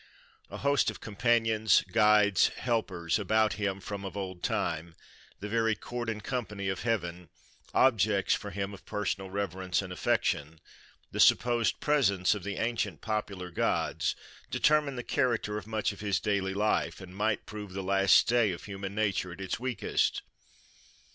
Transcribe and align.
A 0.49 0.57
host 0.57 0.89
of 0.89 0.99
companions, 0.99 1.83
guides, 1.91 2.47
helpers, 2.57 3.19
about 3.19 3.53
him 3.61 3.79
from 3.79 4.03
of 4.03 4.17
old 4.17 4.41
time, 4.41 4.95
"the 5.41 5.47
very 5.47 5.75
court 5.75 6.09
and 6.09 6.23
company 6.23 6.69
of 6.69 6.81
heaven," 6.81 7.29
objects 7.71 8.33
for 8.33 8.49
him 8.49 8.73
of 8.73 8.83
personal 8.83 9.29
reverence 9.29 9.79
and 9.79 9.93
affection—the 9.93 11.19
supposed 11.19 11.79
presence 11.81 12.33
of 12.33 12.41
the 12.41 12.55
ancient 12.57 13.01
popular 13.01 13.51
gods 13.51 14.15
determined 14.49 14.97
the 14.97 15.03
character 15.03 15.59
of 15.59 15.67
much 15.67 15.91
of 15.91 15.99
his 15.99 16.19
daily 16.19 16.55
life, 16.55 16.99
and 16.99 17.15
might 17.15 17.45
prove 17.45 17.73
the 17.73 17.83
last 17.83 18.17
stay 18.17 18.49
of 18.51 18.63
human 18.63 18.95
nature 18.95 19.31
at 19.31 19.39
its 19.39 19.59
weakest. 19.59 20.23